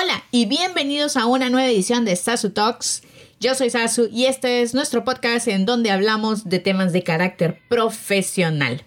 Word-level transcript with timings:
Hola 0.00 0.22
y 0.30 0.46
bienvenidos 0.46 1.16
a 1.16 1.26
una 1.26 1.50
nueva 1.50 1.68
edición 1.68 2.04
de 2.04 2.14
Sasu 2.14 2.50
Talks. 2.50 3.02
Yo 3.40 3.56
soy 3.56 3.68
Sasu 3.68 4.08
y 4.12 4.26
este 4.26 4.62
es 4.62 4.72
nuestro 4.72 5.02
podcast 5.02 5.48
en 5.48 5.66
donde 5.66 5.90
hablamos 5.90 6.48
de 6.48 6.60
temas 6.60 6.92
de 6.92 7.02
carácter 7.02 7.58
profesional. 7.68 8.84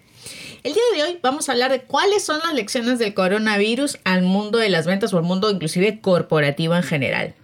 El 0.62 0.72
día 0.72 0.82
de 0.94 1.02
hoy 1.02 1.18
vamos 1.20 1.48
a 1.48 1.52
hablar 1.52 1.70
de 1.70 1.82
cuáles 1.82 2.24
son 2.24 2.38
las 2.38 2.54
lecciones 2.54 2.98
del 2.98 3.12
coronavirus 3.12 3.98
al 4.04 4.22
mundo 4.22 4.56
de 4.56 4.70
las 4.70 4.86
ventas 4.86 5.12
o 5.12 5.18
al 5.18 5.24
mundo 5.24 5.50
inclusive 5.50 6.00
corporativo 6.00 6.74
en 6.76 6.82
general. 6.82 7.34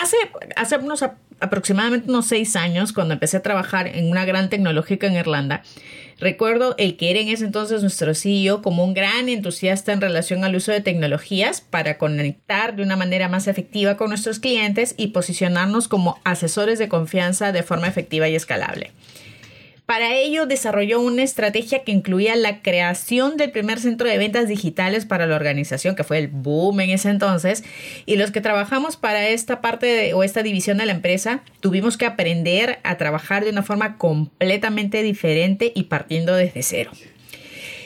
Hace, 0.00 0.16
hace 0.54 0.76
unos 0.76 1.02
aproximadamente 1.40 2.08
unos 2.08 2.26
seis 2.26 2.54
años, 2.54 2.92
cuando 2.92 3.14
empecé 3.14 3.36
a 3.36 3.42
trabajar 3.42 3.88
en 3.88 4.08
una 4.08 4.24
gran 4.24 4.48
tecnológica 4.48 5.08
en 5.08 5.14
Irlanda, 5.14 5.62
recuerdo 6.20 6.76
el 6.78 6.96
que 6.96 7.10
era 7.10 7.18
en 7.18 7.28
ese 7.28 7.44
entonces 7.44 7.82
nuestro 7.82 8.14
CEO 8.14 8.62
como 8.62 8.84
un 8.84 8.94
gran 8.94 9.28
entusiasta 9.28 9.92
en 9.92 10.00
relación 10.00 10.44
al 10.44 10.54
uso 10.54 10.70
de 10.70 10.80
tecnologías 10.80 11.60
para 11.60 11.98
conectar 11.98 12.76
de 12.76 12.82
una 12.84 12.96
manera 12.96 13.28
más 13.28 13.48
efectiva 13.48 13.96
con 13.96 14.10
nuestros 14.10 14.38
clientes 14.38 14.94
y 14.96 15.08
posicionarnos 15.08 15.88
como 15.88 16.20
asesores 16.24 16.78
de 16.78 16.88
confianza 16.88 17.50
de 17.50 17.64
forma 17.64 17.88
efectiva 17.88 18.28
y 18.28 18.36
escalable. 18.36 18.92
Para 19.88 20.14
ello 20.14 20.44
desarrolló 20.44 21.00
una 21.00 21.22
estrategia 21.22 21.82
que 21.82 21.92
incluía 21.92 22.36
la 22.36 22.60
creación 22.60 23.38
del 23.38 23.50
primer 23.50 23.80
centro 23.80 24.06
de 24.06 24.18
ventas 24.18 24.46
digitales 24.46 25.06
para 25.06 25.26
la 25.26 25.34
organización, 25.34 25.96
que 25.96 26.04
fue 26.04 26.18
el 26.18 26.28
boom 26.28 26.80
en 26.80 26.90
ese 26.90 27.08
entonces, 27.08 27.64
y 28.04 28.16
los 28.16 28.30
que 28.30 28.42
trabajamos 28.42 28.98
para 28.98 29.26
esta 29.28 29.62
parte 29.62 30.12
o 30.12 30.24
esta 30.24 30.42
división 30.42 30.76
de 30.76 30.84
la 30.84 30.92
empresa 30.92 31.40
tuvimos 31.60 31.96
que 31.96 32.04
aprender 32.04 32.80
a 32.82 32.98
trabajar 32.98 33.44
de 33.46 33.50
una 33.50 33.62
forma 33.62 33.96
completamente 33.96 35.02
diferente 35.02 35.72
y 35.74 35.84
partiendo 35.84 36.36
desde 36.36 36.62
cero. 36.62 36.90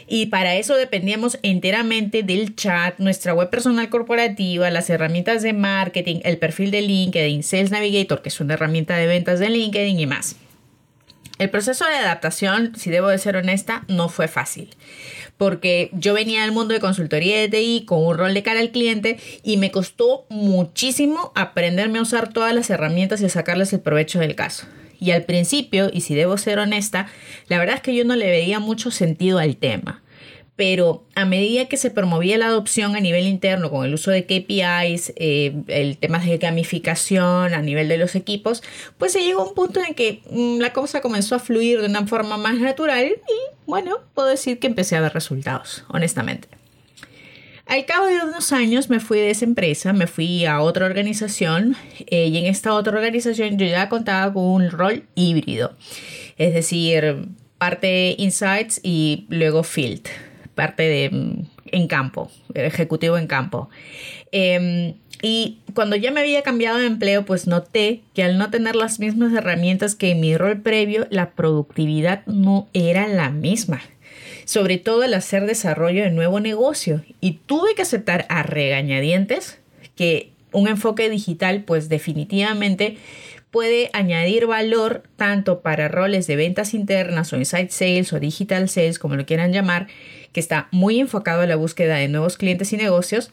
Y 0.09 0.27
para 0.27 0.57
eso 0.57 0.75
dependíamos 0.75 1.39
enteramente 1.45 2.25
del 2.25 2.57
chat, 2.57 2.99
nuestra 2.99 3.33
web 3.33 3.49
personal 3.49 3.91
corporativa, 3.91 4.69
las 4.71 4.91
herramientas 4.91 5.43
de 5.43 5.53
marketing, 5.53 6.17
el 6.25 6.39
perfil 6.39 6.73
de 6.73 6.83
LinkedIn, 6.83 7.45
Sales 7.45 7.71
Navigator, 7.71 8.23
que 8.23 8.31
es 8.31 8.41
una 8.41 8.55
herramienta 8.55 8.97
de 8.97 9.07
ventas 9.07 9.39
de 9.39 9.51
LinkedIn 9.51 10.01
y 10.01 10.07
más. 10.07 10.35
El 11.39 11.51
proceso 11.51 11.85
de 11.87 11.95
adaptación, 11.95 12.73
si 12.77 12.91
debo 12.91 13.09
de 13.09 13.19
ser 13.19 13.37
honesta, 13.37 13.85
no 13.89 14.09
fue 14.09 14.29
fácil. 14.29 14.71
Porque 15.39 15.91
yo 15.93 16.15
venía 16.15 16.43
del 16.43 16.53
mundo 16.53 16.75
de 16.75 16.81
consultoría 16.81 17.39
de 17.39 17.49
TI 17.49 17.85
con 17.87 18.05
un 18.05 18.17
rol 18.17 18.35
de 18.35 18.43
cara 18.43 18.61
al 18.61 18.71
cliente 18.71 19.19
y 19.43 19.57
me 19.57 19.71
costó 19.71 20.27
muchísimo 20.29 21.33
aprenderme 21.35 21.99
a 21.99 22.03
usar 22.03 22.33
todas 22.33 22.55
las 22.55 22.71
herramientas 22.71 23.21
y 23.23 23.29
sacarles 23.29 23.73
el 23.73 23.81
provecho 23.81 24.21
del 24.21 24.35
caso. 24.35 24.67
Y 25.01 25.11
al 25.11 25.25
principio, 25.25 25.91
y 25.93 26.03
si 26.03 26.15
debo 26.15 26.39
ser 26.39 26.61
honesta, 26.61 27.09
la 27.49 27.59
verdad 27.59 27.77
es 27.77 27.83
que 27.83 27.95
yo 27.95 28.05
no 28.05 28.15
le 28.15 28.31
veía 28.31 28.61
mucho 28.61 28.93
sentido 28.93 29.39
al 29.39 29.57
tema 29.57 30.03
pero 30.57 31.07
a 31.15 31.25
medida 31.25 31.67
que 31.67 31.77
se 31.77 31.91
promovía 31.91 32.37
la 32.37 32.47
adopción 32.47 32.95
a 32.95 33.01
nivel 33.01 33.27
interno 33.27 33.71
con 33.71 33.87
el 33.87 33.95
uso 33.95 34.11
de 34.11 34.27
KPIs, 34.27 35.15
eh, 35.17 35.55
el 35.69 35.97
tema 35.97 36.19
de 36.19 36.37
gamificación 36.37 37.55
a 37.55 37.63
nivel 37.63 37.89
de 37.89 37.97
los 37.97 38.15
equipos, 38.15 38.63
pues 38.99 39.13
se 39.13 39.23
llegó 39.23 39.41
a 39.43 39.49
un 39.49 39.55
punto 39.55 39.81
en 39.81 39.95
que 39.95 40.23
mm, 40.31 40.59
la 40.59 40.73
cosa 40.73 41.01
comenzó 41.01 41.37
a 41.37 41.39
fluir 41.39 41.81
de 41.81 41.87
una 41.87 42.07
forma 42.07 42.37
más 42.37 42.59
natural 42.59 43.07
y 43.07 43.57
bueno, 43.67 43.99
puedo 44.15 44.29
decir 44.29 44.59
que 44.59 44.67
empecé 44.67 44.97
a 44.97 45.01
ver 45.01 45.15
resultados, 45.15 45.85
honestamente. 45.89 46.49
Al 47.67 47.87
cabo 47.87 48.07
de 48.07 48.17
unos 48.23 48.53
años 48.53 48.91
me 48.91 49.01
fui 49.01 49.19
de 49.21 49.31
esa 49.31 49.47
empresa, 49.47 49.95
me 49.95 50.07
fui 50.07 50.45
a 50.45 50.61
otra 50.61 50.85
organización 50.85 51.77
eh, 52.09 52.27
y 52.27 52.37
en 52.37 52.45
esta 52.45 52.75
otra 52.75 52.93
organización 52.93 53.57
yo 53.57 53.65
ya 53.65 53.89
contaba 53.89 54.35
con 54.35 54.45
un 54.45 54.71
rol 54.71 55.05
híbrido, 55.15 55.75
es 56.37 56.53
decir, 56.53 57.29
parte 57.57 58.17
insights 58.19 58.81
y 58.83 59.27
luego 59.31 59.63
field 59.63 60.09
parte 60.55 60.83
de 60.83 61.11
mm, 61.11 61.47
en 61.73 61.87
campo, 61.89 62.31
ejecutivo 62.55 63.19
en 63.19 63.27
campo. 63.27 63.69
Em, 64.31 64.95
y 65.23 65.59
cuando 65.75 65.97
ya 65.97 66.11
me 66.11 66.21
había 66.21 66.43
cambiado 66.43 66.79
de 66.79 66.87
empleo, 66.87 67.25
pues 67.25 67.47
noté 67.47 68.03
que 68.15 68.25
al 68.25 68.39
no 68.39 68.51
tener 68.51 68.75
las 68.75 68.99
mismas 68.99 69.33
herramientas 69.33 69.95
que 69.95 70.11
en 70.11 70.21
mi 70.21 70.37
rol 70.37 70.61
previo, 70.61 71.07
la 71.11 71.31
productividad 71.31 72.27
no 72.27 72.69
era 72.73 73.07
la 73.07 73.31
misma. 73.31 73.81
Sobre 74.45 74.79
todo 74.79 75.03
al 75.03 75.15
hacer 75.15 75.47
desarrollo 75.47 76.03
de 76.03 76.11
nuevo 76.11 76.41
negocio. 76.41 77.05
Y 77.21 77.35
tuve 77.47 77.75
que 77.77 77.83
aceptar 77.83 78.27
a 78.29 78.43
regañadientes 78.43 79.61
que 79.95 80.33
un 80.53 80.69
enfoque 80.69 81.09
digital, 81.09 81.63
pues 81.63 81.89
definitivamente 81.89 82.99
puede 83.53 83.91
añadir 83.93 84.47
valor 84.47 85.05
tanto 85.17 85.61
para 85.61 85.87
roles 85.87 86.27
de 86.27 86.37
ventas 86.37 86.73
internas 86.73 87.33
o 87.33 87.37
inside 87.37 87.69
sales 87.71 88.13
o 88.15 88.19
digital 88.19 88.69
sales, 88.69 88.99
como 88.99 89.15
lo 89.15 89.27
quieran 89.27 89.53
llamar, 89.53 89.87
que 90.33 90.41
está 90.41 90.69
muy 90.73 90.99
enfocado 90.99 91.43
en 91.43 91.51
la 91.51 91.57
búsqueda 91.57 91.97
de 91.97 92.09
nuevos 92.09 92.39
clientes 92.39 92.73
y 92.73 92.79
negocios, 92.79 93.31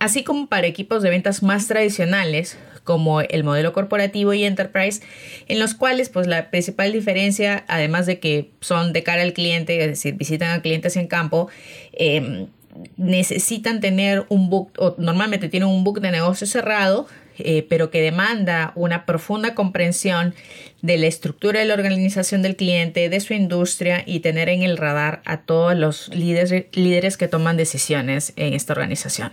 así 0.00 0.24
como 0.24 0.48
para 0.48 0.66
equipos 0.66 1.02
de 1.02 1.10
ventas 1.10 1.44
más 1.44 1.68
tradicionales, 1.68 2.58
como 2.82 3.20
el 3.20 3.44
modelo 3.44 3.72
corporativo 3.72 4.34
y 4.34 4.42
enterprise, 4.42 5.00
en 5.46 5.60
los 5.60 5.74
cuales 5.74 6.08
pues 6.08 6.26
la 6.26 6.50
principal 6.50 6.92
diferencia, 6.92 7.64
además 7.68 8.06
de 8.06 8.18
que 8.18 8.50
son 8.60 8.92
de 8.92 9.04
cara 9.04 9.22
al 9.22 9.32
cliente, 9.32 9.80
es 9.80 9.86
decir, 9.86 10.14
visitan 10.14 10.50
a 10.50 10.60
clientes 10.60 10.96
en 10.96 11.06
campo, 11.06 11.48
em, 11.92 12.48
necesitan 12.96 13.80
tener 13.80 14.26
un 14.28 14.50
book, 14.50 14.72
o 14.78 14.96
normalmente 14.98 15.48
tienen 15.48 15.68
un 15.68 15.84
book 15.84 16.00
de 16.00 16.10
negocio 16.10 16.48
cerrado, 16.48 17.06
eh, 17.38 17.66
pero 17.68 17.90
que 17.90 18.00
demanda 18.00 18.72
una 18.74 19.06
profunda 19.06 19.54
comprensión 19.54 20.34
de 20.82 20.98
la 20.98 21.06
estructura 21.06 21.60
de 21.60 21.66
la 21.66 21.74
organización 21.74 22.42
del 22.42 22.56
cliente, 22.56 23.08
de 23.08 23.20
su 23.20 23.34
industria 23.34 24.02
y 24.06 24.20
tener 24.20 24.48
en 24.48 24.62
el 24.62 24.76
radar 24.76 25.22
a 25.24 25.42
todos 25.42 25.76
los 25.76 26.08
líderes, 26.14 26.66
líderes 26.72 27.16
que 27.16 27.28
toman 27.28 27.56
decisiones 27.56 28.32
en 28.36 28.54
esta 28.54 28.72
organización. 28.72 29.32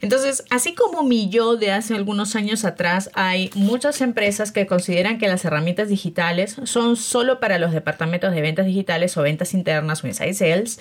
Entonces, 0.00 0.44
así 0.50 0.74
como 0.74 1.02
mi 1.02 1.28
yo 1.28 1.56
de 1.56 1.72
hace 1.72 1.94
algunos 1.94 2.36
años 2.36 2.64
atrás, 2.64 3.10
hay 3.14 3.50
muchas 3.54 4.00
empresas 4.00 4.52
que 4.52 4.66
consideran 4.66 5.18
que 5.18 5.26
las 5.26 5.44
herramientas 5.44 5.88
digitales 5.88 6.56
son 6.64 6.96
solo 6.96 7.40
para 7.40 7.58
los 7.58 7.72
departamentos 7.72 8.32
de 8.32 8.40
ventas 8.40 8.66
digitales 8.66 9.16
o 9.16 9.22
ventas 9.22 9.54
internas 9.54 10.04
o 10.04 10.06
inside 10.06 10.34
sales 10.34 10.80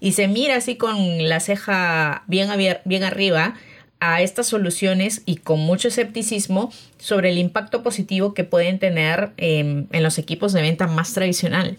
y 0.00 0.12
se 0.12 0.28
mira 0.28 0.56
así 0.56 0.76
con 0.76 1.28
la 1.28 1.40
ceja 1.40 2.24
bien, 2.26 2.50
bien 2.84 3.04
arriba 3.04 3.54
a 4.00 4.20
estas 4.22 4.46
soluciones 4.46 5.22
y 5.26 5.36
con 5.36 5.60
mucho 5.60 5.88
escepticismo 5.88 6.72
sobre 6.98 7.30
el 7.30 7.38
impacto 7.38 7.82
positivo 7.82 8.34
que 8.34 8.44
pueden 8.44 8.78
tener 8.78 9.32
en 9.36 9.88
los 9.90 10.18
equipos 10.18 10.52
de 10.52 10.62
venta 10.62 10.86
más 10.86 11.12
tradicional. 11.12 11.78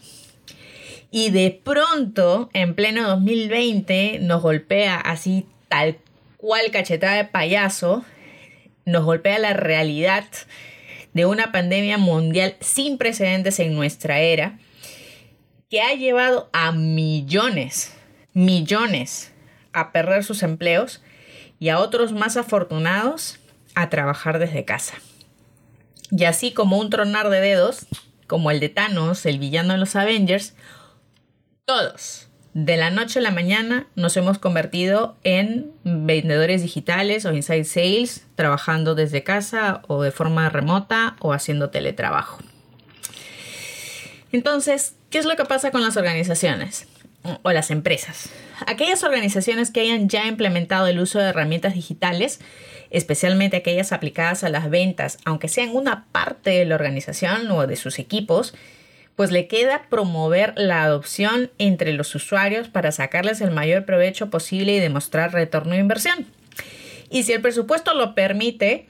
Y 1.11 1.29
de 1.29 1.59
pronto, 1.63 2.50
en 2.53 2.75
pleno 2.75 3.07
2020, 3.07 4.19
nos 4.22 4.41
golpea 4.41 4.97
así 4.97 5.45
tal 5.69 5.97
cual 6.38 6.69
cachetada 6.72 7.16
de 7.16 7.25
payaso, 7.25 8.03
nos 8.85 9.03
golpea 9.06 9.39
la 9.39 9.53
realidad 9.53 10.25
de 11.13 11.25
una 11.25 11.51
pandemia 11.51 11.97
mundial 11.97 12.56
sin 12.59 12.97
precedentes 12.97 13.59
en 13.59 13.75
nuestra 13.75 14.19
era, 14.19 14.59
que 15.69 15.81
ha 15.81 15.94
llevado 15.94 16.50
a 16.53 16.72
millones, 16.72 17.94
millones 18.33 19.31
a 19.73 19.91
perder 19.91 20.23
sus 20.23 20.44
empleos 20.44 21.01
y 21.59 21.69
a 21.69 21.79
otros 21.79 22.13
más 22.13 22.38
afortunados 22.38 23.40
a 23.75 23.90
trabajar 23.90 24.40
desde 24.40 24.66
casa. 24.66 24.95
Y 26.12 26.25
así 26.25 26.51
como 26.51 26.78
un 26.78 26.90
tronar 26.90 27.29
de 27.29 27.41
dedos, 27.41 27.85
como 28.28 28.51
el 28.51 28.59
de 28.59 28.69
Thanos, 28.69 29.25
el 29.25 29.40
villano 29.40 29.73
de 29.73 29.79
los 29.79 29.95
Avengers, 29.95 30.53
todos, 31.66 32.28
de 32.53 32.78
la 32.78 32.90
noche 32.90 33.19
a 33.19 33.22
la 33.22 33.31
mañana, 33.31 33.88
nos 33.95 34.18
hemos 34.18 34.40
convertido 34.40 35.18
en 35.23 35.72
vendedores 35.84 36.62
digitales 36.62 37.25
o 37.25 37.34
inside 37.34 37.66
sales, 37.66 38.25
trabajando 38.35 38.95
desde 38.95 39.24
casa 39.24 39.81
o 39.88 40.01
de 40.01 40.12
forma 40.12 40.50
remota 40.50 41.18
o 41.19 41.34
haciendo 41.34 41.69
teletrabajo. 41.69 42.39
Entonces, 44.31 44.95
¿qué 45.09 45.19
es 45.19 45.25
lo 45.25 45.35
que 45.35 45.45
pasa 45.45 45.72
con 45.72 45.84
las 45.84 45.97
organizaciones? 45.97 46.88
O 47.43 47.51
las 47.51 47.71
empresas. 47.71 48.29
Aquellas 48.65 49.03
organizaciones 49.03 49.71
que 49.71 49.81
hayan 49.81 50.09
ya 50.09 50.27
implementado 50.27 50.88
el 50.88 51.00
uso 51.00 51.19
de 51.19 51.29
herramientas 51.29 51.74
digitales, 51.74 52.39
especialmente 52.89 53.57
aquellas 53.57 53.91
aplicadas 53.91 54.44
a 54.44 54.50
las 54.50 54.69
ventas, 54.69 55.18
aunque 55.25 55.47
sean 55.47 55.75
una 55.75 56.06
parte 56.12 56.51
de 56.51 56.65
la 56.65 56.75
organización 56.75 57.50
o 57.51 57.68
de 57.68 57.75
sus 57.75 58.00
equipos, 58.00 58.53
pues 59.15 59.31
le 59.31 59.47
queda 59.47 59.88
promover 59.89 60.53
la 60.57 60.83
adopción 60.83 61.50
entre 61.57 61.91
los 61.94 62.13
usuarios 62.13 62.68
para 62.68 62.91
sacarles 62.91 63.41
el 63.41 63.51
mayor 63.51 63.83
provecho 63.83 64.30
posible 64.30 64.75
y 64.75 64.80
demostrar 64.80 65.33
retorno 65.33 65.73
de 65.73 65.80
inversión. 65.80 66.27
Y 67.09 67.23
si 67.23 67.33
el 67.33 67.41
presupuesto 67.41 67.95
lo 67.95 68.13
permite, 68.13 68.85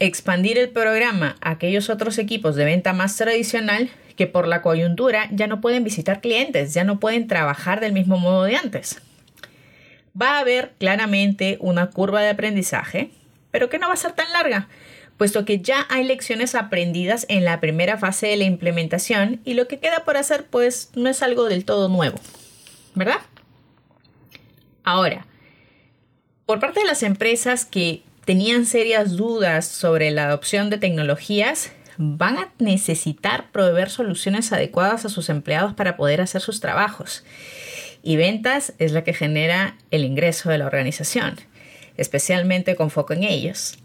expandir 0.00 0.58
el 0.58 0.70
programa 0.70 1.36
a 1.40 1.50
aquellos 1.50 1.88
otros 1.88 2.18
equipos 2.18 2.56
de 2.56 2.64
venta 2.64 2.92
más 2.92 3.16
tradicional 3.16 3.90
que 4.16 4.26
por 4.26 4.46
la 4.46 4.62
coyuntura 4.62 5.28
ya 5.32 5.46
no 5.46 5.60
pueden 5.60 5.84
visitar 5.84 6.20
clientes, 6.20 6.74
ya 6.74 6.84
no 6.84 7.00
pueden 7.00 7.26
trabajar 7.26 7.80
del 7.80 7.92
mismo 7.92 8.18
modo 8.18 8.44
de 8.44 8.56
antes. 8.56 9.00
Va 10.20 10.36
a 10.36 10.40
haber 10.40 10.72
claramente 10.78 11.58
una 11.60 11.90
curva 11.90 12.22
de 12.22 12.30
aprendizaje, 12.30 13.10
pero 13.50 13.68
que 13.68 13.78
no 13.78 13.88
va 13.88 13.94
a 13.94 13.98
ser 13.98 14.12
tan 14.12 14.32
larga, 14.32 14.68
puesto 15.16 15.44
que 15.44 15.60
ya 15.60 15.86
hay 15.90 16.04
lecciones 16.04 16.54
aprendidas 16.54 17.26
en 17.28 17.44
la 17.44 17.60
primera 17.60 17.98
fase 17.98 18.28
de 18.28 18.36
la 18.36 18.44
implementación 18.44 19.40
y 19.44 19.54
lo 19.54 19.68
que 19.68 19.78
queda 19.78 20.04
por 20.04 20.16
hacer 20.16 20.46
pues 20.46 20.90
no 20.94 21.08
es 21.08 21.22
algo 21.22 21.44
del 21.44 21.64
todo 21.64 21.88
nuevo, 21.88 22.18
¿verdad? 22.94 23.20
Ahora, 24.84 25.26
Por 26.46 26.60
parte 26.60 26.80
de 26.80 26.86
las 26.86 27.02
empresas 27.02 27.64
que 27.64 28.02
tenían 28.26 28.66
serias 28.66 29.16
dudas 29.16 29.66
sobre 29.66 30.10
la 30.10 30.26
adopción 30.26 30.68
de 30.68 30.76
tecnologías, 30.76 31.72
van 31.96 32.38
a 32.38 32.52
necesitar 32.58 33.50
proveer 33.52 33.90
soluciones 33.90 34.52
adecuadas 34.52 35.04
a 35.04 35.08
sus 35.08 35.28
empleados 35.28 35.74
para 35.74 35.96
poder 35.96 36.20
hacer 36.20 36.40
sus 36.40 36.60
trabajos. 36.60 37.24
Y 38.02 38.16
ventas 38.16 38.74
es 38.78 38.92
la 38.92 39.04
que 39.04 39.14
genera 39.14 39.76
el 39.90 40.04
ingreso 40.04 40.50
de 40.50 40.58
la 40.58 40.66
organización, 40.66 41.36
especialmente 41.96 42.76
con 42.76 42.90
foco 42.90 43.14
en 43.14 43.24
ellos. 43.24 43.78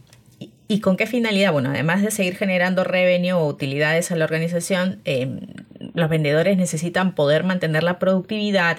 ¿Y 0.67 0.81
con 0.81 0.97
qué 0.97 1.07
finalidad? 1.07 1.51
Bueno, 1.51 1.71
además 1.71 2.01
de 2.01 2.11
seguir 2.11 2.35
generando 2.35 2.83
revenue 2.83 3.33
o 3.33 3.47
utilidades 3.47 4.11
a 4.11 4.15
la 4.15 4.25
organización, 4.25 5.01
eh, 5.03 5.39
los 5.95 6.09
vendedores 6.09 6.57
necesitan 6.57 7.15
poder 7.15 7.43
mantener 7.43 7.83
la 7.83 7.97
productividad, 7.97 8.77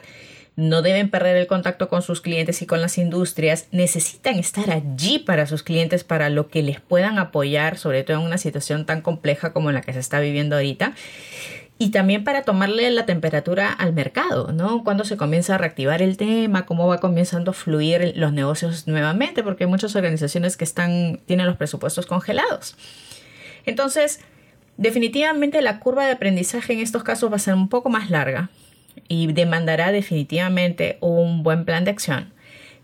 no 0.60 0.82
deben 0.82 1.08
perder 1.08 1.36
el 1.36 1.46
contacto 1.46 1.88
con 1.88 2.02
sus 2.02 2.20
clientes 2.20 2.60
y 2.60 2.66
con 2.66 2.82
las 2.82 2.98
industrias, 2.98 3.66
necesitan 3.72 4.38
estar 4.38 4.70
allí 4.70 5.18
para 5.18 5.46
sus 5.46 5.62
clientes, 5.62 6.04
para 6.04 6.28
lo 6.28 6.48
que 6.48 6.62
les 6.62 6.80
puedan 6.80 7.18
apoyar, 7.18 7.78
sobre 7.78 8.02
todo 8.02 8.18
en 8.18 8.26
una 8.26 8.36
situación 8.36 8.84
tan 8.84 9.00
compleja 9.00 9.54
como 9.54 9.72
la 9.72 9.80
que 9.80 9.94
se 9.94 10.00
está 10.00 10.20
viviendo 10.20 10.56
ahorita. 10.56 10.92
Y 11.78 11.92
también 11.92 12.24
para 12.24 12.42
tomarle 12.42 12.90
la 12.90 13.06
temperatura 13.06 13.72
al 13.72 13.94
mercado, 13.94 14.52
¿no? 14.52 14.84
Cuando 14.84 15.04
se 15.04 15.16
comienza 15.16 15.54
a 15.54 15.58
reactivar 15.58 16.02
el 16.02 16.18
tema, 16.18 16.66
cómo 16.66 16.86
va 16.86 16.98
comenzando 16.98 17.52
a 17.52 17.54
fluir 17.54 18.12
los 18.16 18.34
negocios 18.34 18.86
nuevamente, 18.86 19.42
porque 19.42 19.64
hay 19.64 19.70
muchas 19.70 19.96
organizaciones 19.96 20.58
que 20.58 20.64
están, 20.64 21.20
tienen 21.24 21.46
los 21.46 21.56
presupuestos 21.56 22.04
congelados. 22.04 22.76
Entonces, 23.64 24.20
definitivamente 24.76 25.62
la 25.62 25.80
curva 25.80 26.04
de 26.04 26.12
aprendizaje 26.12 26.74
en 26.74 26.80
estos 26.80 27.02
casos 27.02 27.32
va 27.32 27.36
a 27.36 27.38
ser 27.38 27.54
un 27.54 27.70
poco 27.70 27.88
más 27.88 28.10
larga, 28.10 28.50
y 29.08 29.32
demandará 29.32 29.92
definitivamente 29.92 30.98
un 31.00 31.42
buen 31.42 31.64
plan 31.64 31.84
de 31.84 31.90
acción. 31.90 32.32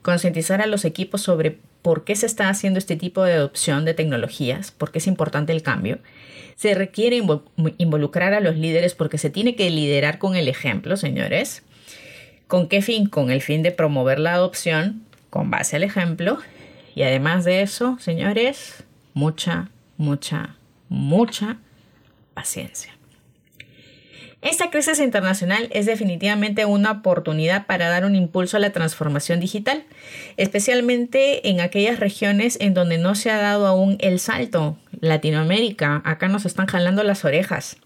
Concientizar 0.02 0.60
a 0.62 0.66
los 0.66 0.84
equipos 0.84 1.22
sobre 1.22 1.58
por 1.82 2.04
qué 2.04 2.16
se 2.16 2.26
está 2.26 2.48
haciendo 2.48 2.78
este 2.78 2.96
tipo 2.96 3.22
de 3.22 3.34
adopción 3.34 3.84
de 3.84 3.94
tecnologías, 3.94 4.72
por 4.72 4.90
qué 4.90 4.98
es 4.98 5.06
importante 5.06 5.52
el 5.52 5.62
cambio. 5.62 5.98
Se 6.56 6.74
requiere 6.74 7.22
involucrar 7.78 8.34
a 8.34 8.40
los 8.40 8.56
líderes 8.56 8.94
porque 8.94 9.18
se 9.18 9.30
tiene 9.30 9.56
que 9.56 9.70
liderar 9.70 10.18
con 10.18 10.36
el 10.36 10.48
ejemplo, 10.48 10.96
señores. 10.96 11.62
¿Con 12.48 12.69
qué 12.69 12.82
fin? 12.82 13.06
Con 13.06 13.30
el 13.30 13.42
fin 13.42 13.62
de 13.62 13.72
promover 13.72 14.19
la 14.19 14.34
adopción 14.34 15.02
con 15.30 15.50
base 15.50 15.76
al 15.76 15.82
ejemplo. 15.82 16.38
Y 16.94 17.02
además 17.02 17.44
de 17.44 17.62
eso, 17.62 17.98
señores, 18.00 18.84
mucha, 19.12 19.70
mucha, 19.96 20.56
mucha 20.88 21.58
paciencia. 22.34 22.95
Esta 24.42 24.70
crisis 24.70 25.00
internacional 25.00 25.68
es 25.72 25.86
definitivamente 25.86 26.66
una 26.66 26.90
oportunidad 26.92 27.66
para 27.66 27.88
dar 27.88 28.04
un 28.04 28.14
impulso 28.14 28.56
a 28.56 28.60
la 28.60 28.70
transformación 28.70 29.40
digital, 29.40 29.84
especialmente 30.36 31.48
en 31.48 31.60
aquellas 31.60 31.98
regiones 31.98 32.58
en 32.60 32.74
donde 32.74 32.98
no 32.98 33.14
se 33.14 33.30
ha 33.30 33.38
dado 33.38 33.66
aún 33.66 33.96
el 34.00 34.20
salto. 34.20 34.76
Latinoamérica, 35.00 36.02
acá 36.04 36.28
nos 36.28 36.46
están 36.46 36.66
jalando 36.66 37.02
las 37.02 37.24
orejas. 37.24 37.78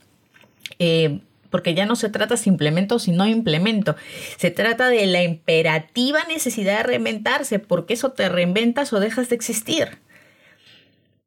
Eh, 0.79 1.21
porque 1.51 1.75
ya 1.75 1.87
no 1.87 1.97
se 1.97 2.09
trata 2.09 2.37
si 2.37 2.49
implemento 2.49 2.97
o 2.97 3.13
no 3.13 3.27
implemento. 3.27 3.97
Se 4.37 4.51
trata 4.51 4.89
de 4.89 5.07
la 5.07 5.23
imperativa 5.23 6.21
necesidad 6.29 6.79
de 6.79 6.83
reinventarse, 6.85 7.59
porque 7.59 7.95
eso 7.95 8.13
te 8.13 8.29
reinventas 8.29 8.93
o 8.93 9.01
dejas 9.01 9.29
de 9.29 9.37
existir. 9.37 9.99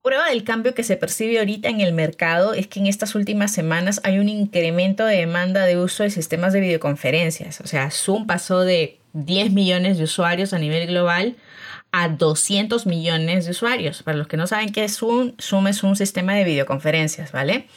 Prueba 0.03 0.27
del 0.27 0.44
cambio 0.44 0.73
que 0.73 0.83
se 0.83 0.97
percibe 0.97 1.39
ahorita 1.39 1.69
en 1.69 1.79
el 1.79 1.94
mercado 1.94 2.53
es 2.53 2.67
que 2.67 2.81
en 2.81 2.88
estas 2.88 3.15
últimas 3.15 3.53
semanas 3.53 4.01
hay 4.03 4.19
un 4.19 4.27
incremento 4.27 5.05
de 5.05 5.15
demanda 5.15 5.63
de 5.63 5.77
uso 5.77 6.03
de 6.03 6.09
sistemas 6.09 6.51
de 6.51 6.59
videoconferencias. 6.59 7.61
O 7.61 7.67
sea, 7.67 7.89
Zoom 7.89 8.27
pasó 8.27 8.59
de 8.59 9.00
10 9.13 9.53
millones 9.53 9.97
de 9.97 10.03
usuarios 10.03 10.51
a 10.51 10.59
nivel 10.59 10.88
global 10.88 11.38
a 11.94 12.09
200 12.09 12.85
millones 12.85 13.45
de 13.45 13.51
usuarios. 13.51 14.03
Para 14.03 14.17
los 14.17 14.27
que 14.27 14.35
no 14.35 14.45
saben 14.45 14.73
qué 14.73 14.83
es 14.83 14.97
Zoom, 14.97 15.35
Zoom 15.41 15.67
es 15.67 15.83
un 15.83 15.95
sistema 15.95 16.35
de 16.35 16.44
videoconferencias, 16.44 17.31
¿vale? 17.31 17.67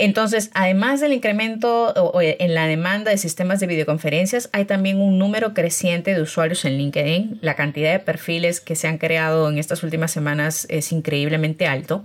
Entonces, 0.00 0.52
además 0.54 1.00
del 1.00 1.12
incremento 1.12 1.92
en 2.22 2.54
la 2.54 2.68
demanda 2.68 3.10
de 3.10 3.18
sistemas 3.18 3.58
de 3.58 3.66
videoconferencias, 3.66 4.48
hay 4.52 4.64
también 4.64 5.00
un 5.00 5.18
número 5.18 5.54
creciente 5.54 6.14
de 6.14 6.22
usuarios 6.22 6.64
en 6.64 6.78
LinkedIn. 6.78 7.40
La 7.42 7.56
cantidad 7.56 7.90
de 7.90 7.98
perfiles 7.98 8.60
que 8.60 8.76
se 8.76 8.86
han 8.86 8.98
creado 8.98 9.50
en 9.50 9.58
estas 9.58 9.82
últimas 9.82 10.12
semanas 10.12 10.68
es 10.70 10.92
increíblemente 10.92 11.66
alto. 11.66 12.04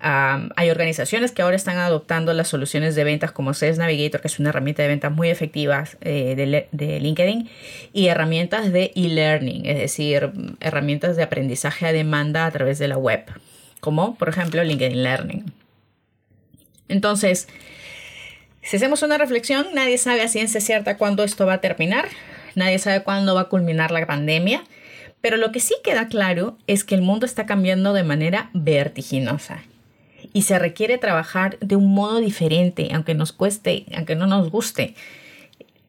hay 0.00 0.68
organizaciones 0.68 1.32
que 1.32 1.40
ahora 1.40 1.56
están 1.56 1.78
adoptando 1.78 2.34
las 2.34 2.48
soluciones 2.48 2.94
de 2.94 3.04
ventas 3.04 3.32
como 3.32 3.54
Sales 3.54 3.78
Navigator, 3.78 4.20
que 4.20 4.28
es 4.28 4.38
una 4.38 4.50
herramienta 4.50 4.82
de 4.82 4.88
ventas 4.88 5.10
muy 5.10 5.30
efectiva 5.30 5.84
eh, 6.02 6.34
de, 6.72 7.00
LinkedIn, 7.00 7.48
y 7.94 8.08
herramientas 8.08 8.70
de 8.70 8.92
e-learning, 8.94 9.64
es 9.64 9.78
decir, 9.78 10.30
herramientas 10.60 11.16
de 11.16 11.22
aprendizaje 11.22 11.86
a 11.86 11.92
demanda 11.92 12.44
a 12.44 12.50
través 12.50 12.78
de 12.78 12.88
la 12.88 12.98
web, 12.98 13.24
como 13.80 14.14
por 14.16 14.28
ejemplo 14.28 14.62
LinkedIn 14.62 15.02
Learning. 15.02 15.63
Entonces, 16.88 17.48
si 18.62 18.76
hacemos 18.76 19.02
una 19.02 19.18
reflexión, 19.18 19.66
nadie 19.74 19.98
sabe 19.98 20.22
a 20.22 20.28
ciencia 20.28 20.60
cierta 20.60 20.96
cuándo 20.96 21.22
esto 21.22 21.46
va 21.46 21.54
a 21.54 21.60
terminar, 21.60 22.08
nadie 22.54 22.78
sabe 22.78 23.02
cuándo 23.02 23.34
va 23.34 23.42
a 23.42 23.48
culminar 23.48 23.90
la 23.90 24.06
pandemia, 24.06 24.64
pero 25.20 25.36
lo 25.36 25.52
que 25.52 25.60
sí 25.60 25.74
queda 25.82 26.08
claro 26.08 26.58
es 26.66 26.84
que 26.84 26.94
el 26.94 27.02
mundo 27.02 27.26
está 27.26 27.46
cambiando 27.46 27.92
de 27.92 28.04
manera 28.04 28.50
vertiginosa 28.52 29.62
y 30.32 30.42
se 30.42 30.58
requiere 30.58 30.98
trabajar 30.98 31.58
de 31.60 31.76
un 31.76 31.94
modo 31.94 32.20
diferente, 32.20 32.90
aunque 32.92 33.14
nos 33.14 33.32
cueste, 33.32 33.86
aunque 33.96 34.16
no 34.16 34.26
nos 34.26 34.50
guste. 34.50 34.94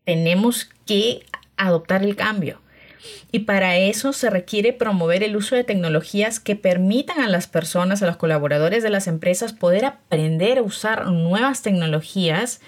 Tenemos 0.06 0.70
que 0.86 1.26
adoptar 1.58 2.04
el 2.04 2.16
cambio. 2.16 2.62
Y 3.32 3.40
para 3.40 3.78
eso 3.78 4.14
se 4.14 4.30
requiere 4.30 4.74
promover 4.74 5.24
el 5.24 5.36
uso 5.36 5.56
de 5.56 5.64
tecnologías 5.64 6.40
que 6.40 6.56
permitan 6.56 7.20
a 7.20 7.30
las 7.30 7.48
personas, 7.48 8.02
a 8.02 8.08
los 8.08 8.18
colaboradores 8.18 8.84
de 8.84 8.90
las 8.90 9.08
empresas 9.08 9.54
poder 9.54 9.86
aprender 9.86 10.60
a 10.60 10.64
usar 10.64 11.08
nuevas 11.08 11.62
tecnologías 11.62 12.62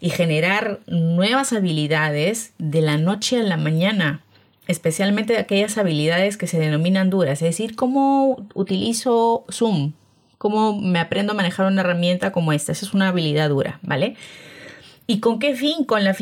y 0.00 0.10
generar 0.10 0.80
nuevas 0.86 1.52
habilidades 1.52 2.52
de 2.58 2.82
la 2.82 2.98
noche 2.98 3.40
a 3.40 3.42
la 3.42 3.56
mañana, 3.56 4.22
especialmente 4.66 5.38
aquellas 5.38 5.78
habilidades 5.78 6.36
que 6.36 6.46
se 6.46 6.58
denominan 6.58 7.10
duras, 7.10 7.42
es 7.42 7.48
decir, 7.48 7.76
cómo 7.76 8.46
utilizo 8.54 9.44
Zoom, 9.50 9.92
cómo 10.38 10.78
me 10.80 10.98
aprendo 10.98 11.32
a 11.32 11.36
manejar 11.36 11.66
una 11.66 11.80
herramienta 11.80 12.32
como 12.32 12.52
esta, 12.52 12.72
esa 12.72 12.84
es 12.84 12.94
una 12.94 13.08
habilidad 13.08 13.48
dura, 13.48 13.78
¿vale? 13.82 14.16
¿Y 15.06 15.20
con 15.20 15.38
qué 15.38 15.54
fin? 15.54 15.84
Con 15.84 16.02
la, 16.02 16.16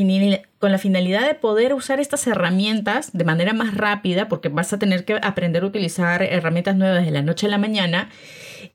con 0.59 0.73
la 0.73 0.79
finalidad 0.79 1.27
de 1.27 1.35
poder 1.35 1.73
usar 1.73 2.01
estas 2.01 2.27
herramientas 2.27 3.11
de 3.13 3.25
manera 3.25 3.55
más 3.55 3.75
rápida, 3.75 4.29
porque 4.29 4.51
vas 4.51 4.73
a 4.73 4.79
tener 4.79 5.05
que 5.05 5.19
aprender 5.23 5.63
a 5.63 5.67
utilizar 5.67 6.23
herramientas 6.23 6.77
nuevas 6.77 7.05
de 7.05 7.11
la 7.11 7.23
noche 7.23 7.47
a 7.47 7.51
la 7.51 7.59
mañana 7.59 8.11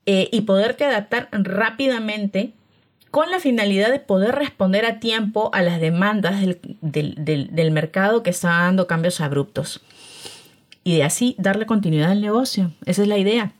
eh, 0.06 0.28
y 0.32 0.42
poderte 0.42 0.84
adaptar 0.84 1.28
rápidamente 1.32 2.52
con 3.12 3.30
la 3.30 3.38
finalidad 3.40 3.90
de 3.90 4.00
poder 4.00 4.34
responder 4.34 4.84
a 4.84 4.98
tiempo 4.98 5.50
a 5.52 5.62
las 5.62 5.80
demandas 5.80 6.40
del, 6.80 7.14
del 7.50 7.70
mercado 7.70 8.22
que 8.22 8.30
está 8.30 8.50
dando 8.50 8.86
cambios 8.86 9.20
abruptos. 9.20 9.80
Y 10.82 10.96
de 10.96 11.04
así 11.04 11.36
darle 11.38 11.66
continuidad 11.66 12.10
al 12.10 12.20
negocio. 12.20 12.72
Esa 12.86 13.02
es 13.02 13.08
la 13.08 13.18
idea. 13.18 13.52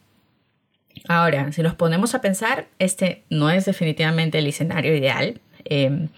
Ahora, 1.09 1.53
si 1.53 1.63
nos 1.63 1.75
ponemos 1.75 2.15
a 2.15 2.21
pensar, 2.21 2.69
este 2.79 3.25
no 3.31 3.51
es 3.51 3.65
definitivamente 3.65 4.39
el 4.39 4.47
escenario 4.47 4.97
ideal. 4.97 5.41
Eh, 5.65 6.09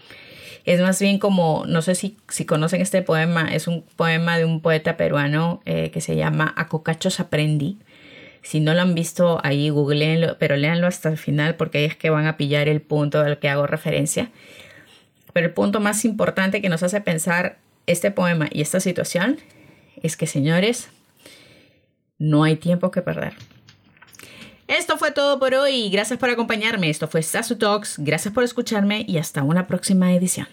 es 0.65 0.79
más 0.81 1.01
bien 1.01 1.19
como, 1.19 1.65
no 1.67 1.81
sé 1.81 1.95
si, 1.95 2.17
si 2.29 2.45
conocen 2.45 2.81
este 2.81 3.01
poema, 3.01 3.53
es 3.53 3.67
un 3.67 3.83
poema 3.95 4.37
de 4.37 4.45
un 4.45 4.61
poeta 4.61 4.97
peruano 4.97 5.61
eh, 5.65 5.91
que 5.91 6.01
se 6.01 6.15
llama 6.15 6.53
Acocachos 6.55 7.19
Aprendí. 7.19 7.77
Si 8.41 8.59
no 8.59 8.73
lo 8.73 8.81
han 8.81 8.93
visto 8.93 9.39
ahí, 9.43 9.69
googleenlo, 9.69 10.37
pero 10.37 10.57
léanlo 10.57 10.87
hasta 10.87 11.09
el 11.09 11.17
final 11.17 11.55
porque 11.55 11.79
ahí 11.79 11.85
es 11.85 11.95
que 11.95 12.09
van 12.09 12.27
a 12.27 12.37
pillar 12.37 12.67
el 12.67 12.81
punto 12.81 13.21
al 13.21 13.39
que 13.39 13.49
hago 13.49 13.67
referencia. 13.67 14.31
Pero 15.31 15.47
el 15.47 15.53
punto 15.53 15.79
más 15.79 16.05
importante 16.05 16.61
que 16.61 16.69
nos 16.69 16.83
hace 16.83 17.01
pensar 17.01 17.57
este 17.87 18.11
poema 18.11 18.47
y 18.51 18.61
esta 18.61 18.79
situación 18.79 19.39
es 20.01 20.17
que, 20.17 20.27
señores, 20.27 20.89
no 22.17 22.43
hay 22.43 22.55
tiempo 22.55 22.91
que 22.91 23.01
perder. 23.01 23.33
Esto 24.77 24.97
fue 24.97 25.11
todo 25.11 25.37
por 25.37 25.53
hoy. 25.53 25.91
Gracias 25.91 26.17
por 26.17 26.31
acompañarme. 26.31 26.89
Esto 26.89 27.07
fue 27.07 27.21
Sasu 27.21 27.57
Talks. 27.57 27.99
Gracias 27.99 28.33
por 28.33 28.43
escucharme 28.43 29.05
y 29.07 29.19
hasta 29.19 29.43
una 29.43 29.67
próxima 29.67 30.13
edición. 30.13 30.47